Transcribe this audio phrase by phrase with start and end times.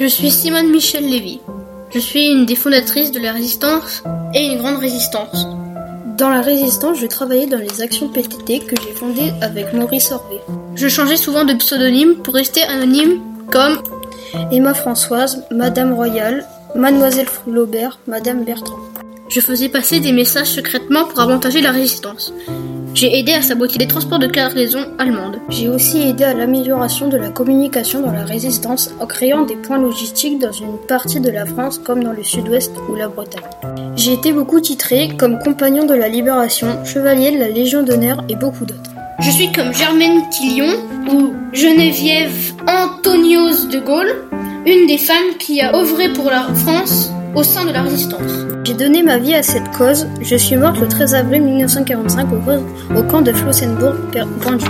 [0.00, 1.40] Je suis Simone Michel Lévy.
[1.92, 5.48] Je suis une des fondatrices de la résistance et une grande résistance.
[6.16, 10.36] Dans la résistance, je travaillais dans les actions PTT que j'ai fondées avec Maurice Orvé.
[10.76, 13.20] Je changeais souvent de pseudonyme pour rester anonyme
[13.50, 13.82] comme
[14.52, 16.46] Emma Françoise, Madame Royale,
[16.76, 18.78] Mademoiselle Flaubert, Madame Bertrand.
[19.28, 22.32] Je faisais passer des messages secrètement pour avantager la résistance.
[23.00, 25.38] J'ai aidé à saboter les transports de cargaison allemandes.
[25.50, 29.78] J'ai aussi aidé à l'amélioration de la communication dans la résistance en créant des points
[29.78, 33.44] logistiques dans une partie de la France comme dans le sud-ouest ou la Bretagne.
[33.94, 38.34] J'ai été beaucoup titré comme compagnon de la libération, chevalier de la Légion d'honneur et
[38.34, 38.90] beaucoup d'autres.
[39.20, 40.74] Je suis comme Germaine Tillion
[41.08, 44.12] ou Geneviève Antonios de Gaulle,
[44.66, 48.46] une des femmes qui a œuvré pour la France au sein de la résistance.
[48.64, 50.06] J'ai donné ma vie à cette cause.
[50.20, 52.28] Je suis morte le 13 avril 1945
[52.96, 53.96] au, camp de Flossenburg,
[54.42, 54.66] pendu.